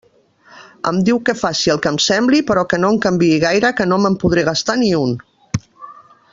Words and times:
Em 0.91 1.01
diu 1.09 1.19
que 1.27 1.35
faci 1.41 1.73
el 1.73 1.81
que 1.83 1.91
em 1.91 1.99
sembli, 2.07 2.41
però 2.49 2.65
que 2.71 2.81
no 2.85 2.91
en 2.95 2.99
canviï 3.05 3.37
gaire, 3.45 3.73
que 3.81 3.89
no 3.93 4.03
me'n 4.07 4.19
podré 4.25 4.49
gastar 4.51 4.81
ni 4.85 4.93
un. 5.05 5.17